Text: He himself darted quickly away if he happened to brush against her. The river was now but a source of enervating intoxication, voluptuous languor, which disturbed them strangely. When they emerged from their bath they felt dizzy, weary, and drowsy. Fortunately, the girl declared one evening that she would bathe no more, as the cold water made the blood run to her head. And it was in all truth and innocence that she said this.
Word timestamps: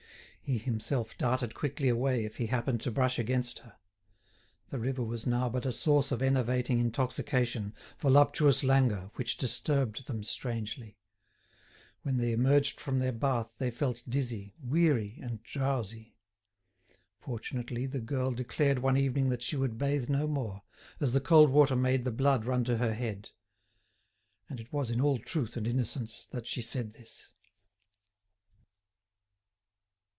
He 0.43 0.57
himself 0.57 1.17
darted 1.17 1.53
quickly 1.53 1.87
away 1.87 2.25
if 2.25 2.35
he 2.35 2.47
happened 2.47 2.81
to 2.81 2.91
brush 2.91 3.17
against 3.17 3.59
her. 3.59 3.77
The 4.69 4.79
river 4.79 5.01
was 5.01 5.25
now 5.25 5.47
but 5.47 5.65
a 5.65 5.71
source 5.71 6.11
of 6.11 6.21
enervating 6.21 6.77
intoxication, 6.77 7.73
voluptuous 7.99 8.61
languor, 8.61 9.11
which 9.15 9.37
disturbed 9.37 10.07
them 10.07 10.25
strangely. 10.25 10.97
When 12.01 12.17
they 12.17 12.33
emerged 12.33 12.81
from 12.81 12.99
their 12.99 13.13
bath 13.13 13.55
they 13.59 13.71
felt 13.71 14.03
dizzy, 14.09 14.53
weary, 14.61 15.17
and 15.21 15.41
drowsy. 15.41 16.17
Fortunately, 17.17 17.85
the 17.85 18.01
girl 18.01 18.31
declared 18.33 18.79
one 18.79 18.97
evening 18.97 19.29
that 19.29 19.43
she 19.43 19.55
would 19.55 19.77
bathe 19.77 20.09
no 20.09 20.27
more, 20.27 20.63
as 20.99 21.13
the 21.13 21.21
cold 21.21 21.49
water 21.49 21.77
made 21.77 22.03
the 22.03 22.11
blood 22.11 22.43
run 22.43 22.65
to 22.65 22.75
her 22.77 22.93
head. 22.93 23.29
And 24.49 24.59
it 24.59 24.73
was 24.73 24.89
in 24.91 24.99
all 24.99 25.17
truth 25.17 25.55
and 25.55 25.65
innocence 25.65 26.25
that 26.25 26.45
she 26.45 26.61
said 26.61 26.91
this. 26.91 27.31